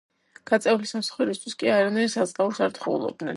გაწეული 0.51 0.89
სამსახურისთვის 0.91 1.57
კი 1.61 1.71
არანაირ 1.75 2.11
საზღაურს 2.15 2.63
არ 2.69 2.75
თხოულობდნენ. 2.79 3.29